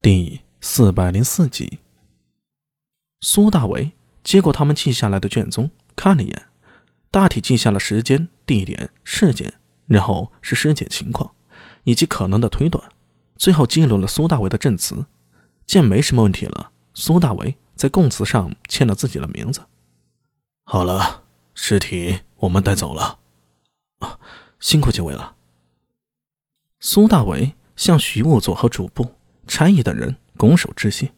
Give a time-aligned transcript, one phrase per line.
[0.00, 1.80] 第四百零四集，
[3.20, 3.90] 苏大为
[4.22, 6.46] 接过他们记下来的卷宗，看了一眼，
[7.10, 9.54] 大体记下了时间、地点、事件，
[9.86, 11.34] 然后是尸检情况，
[11.82, 12.88] 以及可能的推断，
[13.34, 15.06] 最后记录了苏大为的证词。
[15.66, 19.62] 见没什么问题了，苏大为在供词上签了自己的名字。
[20.62, 21.24] 好了，
[21.54, 23.18] 尸体我们带走了。
[23.98, 24.20] 啊，
[24.60, 25.34] 辛苦几位了。
[26.78, 29.16] 苏大为向徐务佐和主簿。
[29.48, 31.10] 差役的人拱手致谢。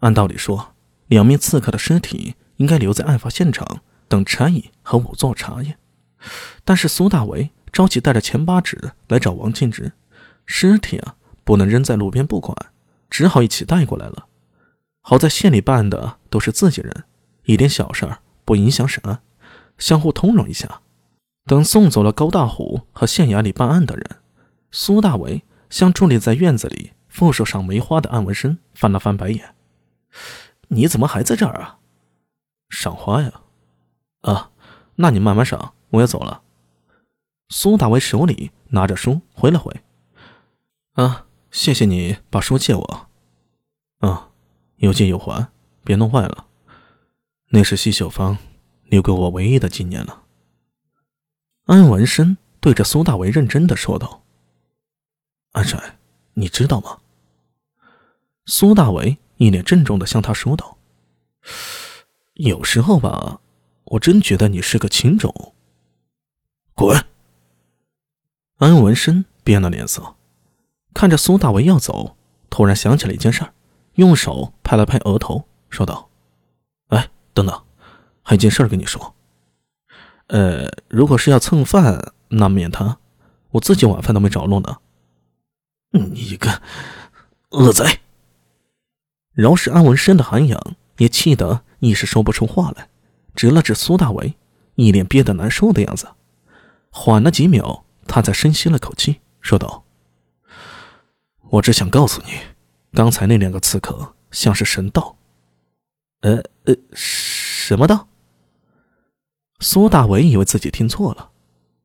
[0.00, 0.74] 按道理说，
[1.06, 5.78] 两名刺客的尸体应该留在案发现场，等差役和仵作查验。
[6.64, 9.92] 但是苏大为着急带着钱八指来找王庆直，
[10.46, 12.56] 尸体啊不能扔在路边不管，
[13.10, 14.26] 只好一起带过来了。
[15.02, 17.04] 好在县里办案的都是自己人，
[17.44, 19.20] 一点小事儿不影响审案，
[19.76, 20.80] 相互通融一下。
[21.44, 24.16] 等送走了高大虎和县衙里办案的人，
[24.70, 26.92] 苏大为向伫立在院子里。
[27.14, 29.54] 副手上梅花的安文生翻了翻白眼
[30.66, 31.78] ：“你怎么还在这儿啊？
[32.70, 33.42] 赏花呀！
[34.22, 34.50] 啊，
[34.96, 36.42] 那你慢慢赏，我要走了。”
[37.50, 39.72] 苏大为手里拿着书回了回
[40.94, 43.08] ：“啊，谢谢你把书借我。
[44.00, 44.30] 啊，
[44.78, 45.52] 有借有还，
[45.84, 46.48] 别弄坏了。
[47.50, 48.36] 那是西秀芳
[48.86, 50.24] 留给我唯一的纪念了。”
[51.66, 54.24] 安文生对着苏大为认真的说道
[55.54, 56.00] ：“安帅，
[56.32, 56.98] 你知道吗？”
[58.46, 60.76] 苏大为一脸郑重的向他说道
[62.34, 63.40] ：“有时候吧，
[63.84, 65.54] 我真觉得你是个情种。”
[66.74, 67.04] 滚！
[68.56, 70.16] 安文生变了脸色，
[70.92, 72.16] 看着苏大为要走，
[72.50, 73.54] 突然想起了一件事儿，
[73.94, 76.10] 用手拍了拍额头，说道
[76.88, 77.62] ：“哎，等等，
[78.22, 79.14] 还有件事儿跟你说。
[80.26, 82.98] 呃，如果是要蹭饭，那免谈，
[83.50, 84.78] 我自己晚饭都没着落呢。”
[85.90, 86.60] 你个
[87.50, 88.00] 恶贼！
[89.34, 92.88] 饶是安文生的涵养，也气得一时说不出话来，
[93.34, 94.34] 指了指苏大为，
[94.76, 96.08] 一脸憋得难受的样子。
[96.90, 99.84] 缓了几秒，他才深吸了口气，说道
[101.50, 102.38] ：“我只想告诉你，
[102.92, 105.16] 刚才那两个刺客像是神道。
[106.22, 106.36] ”“呃
[106.66, 108.06] 呃，什么道？”
[109.58, 111.30] 苏大为以为自己听错了。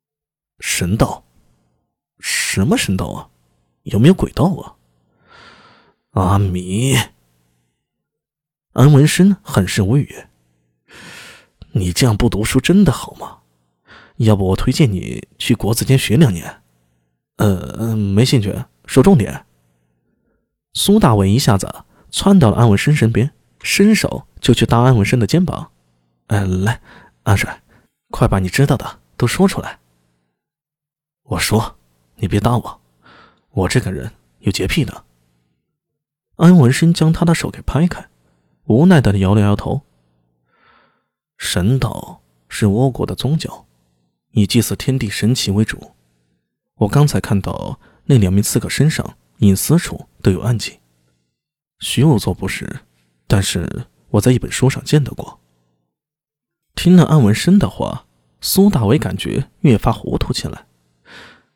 [0.60, 1.24] “神道？
[2.18, 3.30] 什么神道啊？
[3.84, 4.76] 有没有鬼道啊？”
[6.12, 6.94] 阿弥。
[8.72, 10.26] 安文生很是无语。
[11.72, 13.38] 你这样不读书真的好吗？
[14.16, 16.62] 要不我推荐你去国子监学两年。
[17.36, 18.54] 呃，没兴趣。
[18.86, 19.46] 说重点。
[20.74, 23.32] 苏大伟一下子窜到了安文生身边，
[23.62, 25.72] 伸手就去搭安文生的肩膀。
[26.26, 26.80] 呃，来，
[27.22, 27.62] 阿帅，
[28.10, 29.80] 快把你知道的都说出来。
[31.24, 31.76] 我说，
[32.16, 32.80] 你别搭我，
[33.50, 35.04] 我这个人有洁癖的。
[36.36, 38.09] 安文生将他的手给拍开。
[38.70, 39.82] 无奈的摇了摇头。
[41.36, 43.66] 神道是倭国的宗教，
[44.30, 45.90] 以祭祀天地神奇为主。
[46.76, 50.78] 我刚才看到那两名刺客身上隐私处都有暗记。
[51.80, 52.82] 徐武作不是，
[53.26, 55.40] 但是我在一本书上见到过。
[56.76, 58.06] 听了安文生的话，
[58.40, 60.66] 苏大伟感觉越发糊涂起来。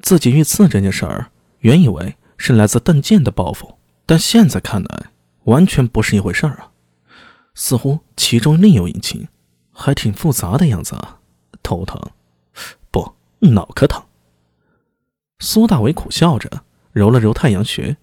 [0.00, 1.30] 自己遇刺这件事儿，
[1.60, 5.12] 原以为是来自邓健的报复，但现在看来，
[5.44, 6.72] 完全不是一回事儿啊。
[7.56, 9.28] 似乎其中另有隐情，
[9.72, 11.18] 还挺复杂的样子啊！
[11.62, 11.98] 头疼，
[12.90, 14.04] 不，脑壳疼。
[15.38, 16.62] 苏大伟苦笑着，
[16.92, 17.96] 揉了揉太阳穴。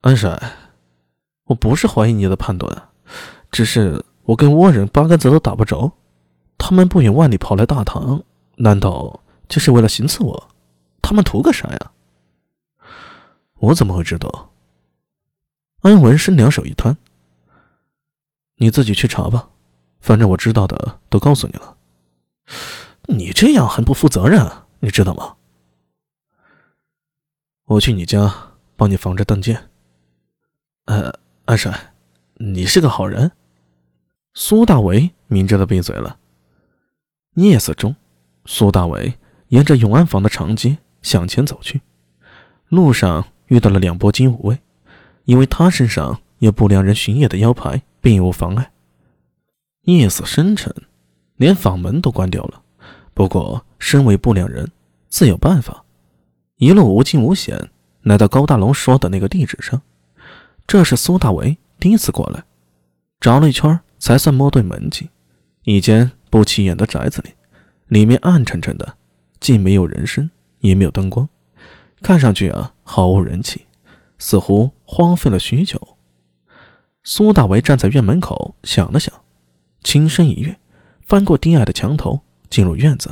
[0.00, 0.40] 安帅，
[1.44, 2.88] 我不是怀疑你的判断，
[3.50, 5.92] 只是我跟倭人八竿子都打不着，
[6.56, 8.24] 他们不远万里跑来大唐，
[8.56, 10.48] 难道就是为了行刺我？
[11.02, 11.92] 他们图个啥呀？
[13.56, 14.50] 我怎么会知道？
[15.82, 16.96] 安文生两手一摊。
[18.58, 19.48] 你自己去查吧，
[20.00, 21.76] 反正我知道的都告诉你了。
[23.06, 24.46] 你这样很不负责任，
[24.80, 25.36] 你知道吗？
[27.64, 28.34] 我去你家
[28.76, 29.70] 帮你防着邓健。
[30.86, 31.12] 呃，
[31.46, 31.92] 阿帅，
[32.34, 33.32] 你是个好人。
[34.34, 36.18] 苏大为抿着的闭嘴了。
[37.34, 37.94] 夜色中，
[38.46, 39.14] 苏大为
[39.48, 41.80] 沿着永安坊的长街向前走去，
[42.68, 44.58] 路上遇到了两波金武卫，
[45.24, 47.82] 因为他身上有不良人巡夜的腰牌。
[48.00, 48.70] 并无妨碍。
[49.82, 50.74] 夜色深沉，
[51.36, 52.62] 连房门都关掉了。
[53.14, 54.70] 不过，身为不良人，
[55.08, 55.84] 自有办法。
[56.56, 57.70] 一路无惊无险，
[58.02, 59.80] 来到高大龙说的那个地址上。
[60.66, 62.44] 这是苏大为第一次过来，
[63.20, 65.08] 找了一圈才算摸对门径。
[65.64, 67.30] 一间不起眼的宅子里，
[67.86, 68.96] 里面暗沉沉的，
[69.40, 70.30] 既没有人声，
[70.60, 71.28] 也没有灯光，
[72.02, 73.66] 看上去啊毫无人气，
[74.18, 75.97] 似乎荒废了许久。
[77.10, 79.22] 苏大为站在院门口，想了想，
[79.82, 80.58] 轻身一跃，
[81.00, 82.20] 翻过低矮的墙头，
[82.50, 83.10] 进入院子。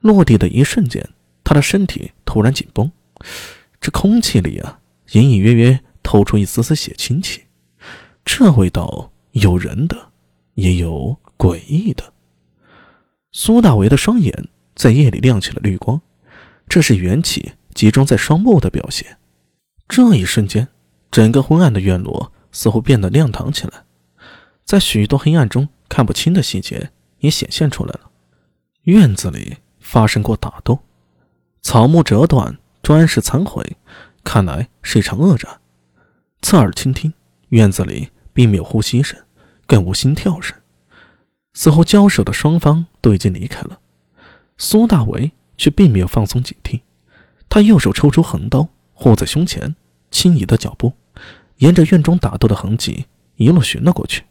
[0.00, 1.08] 落地的一瞬间，
[1.44, 2.90] 他的身体突然紧绷，
[3.80, 4.80] 这空气里啊，
[5.12, 7.44] 隐隐约约透出一丝丝血清气。
[8.24, 10.10] 这味道有人的，
[10.54, 12.12] 也有诡异的。
[13.30, 16.00] 苏大为的双眼在夜里亮起了绿光，
[16.68, 19.16] 这是元气集中在双目的表现。
[19.86, 20.66] 这一瞬间，
[21.12, 23.84] 整个昏暗的院落似乎变得亮堂起来，
[24.64, 28.10] 在许多黑暗中看不清的细节也显现出来了。
[28.84, 30.78] 院子里发生过打斗，
[31.60, 33.76] 草木折断，砖石残毁，
[34.24, 35.60] 看来是一场恶战。
[36.40, 37.12] 侧耳倾听，
[37.50, 39.22] 院子里并没有呼吸声，
[39.66, 40.56] 更无心跳声，
[41.52, 43.78] 似乎交手的双方都已经离开了。
[44.56, 46.80] 苏大为却并没有放松警惕，
[47.50, 48.66] 他右手抽出横刀。
[48.94, 49.76] 护在胸前，
[50.10, 50.94] 轻移的脚步，
[51.58, 53.06] 沿着院中打斗的痕迹
[53.36, 54.22] 一路寻了过去。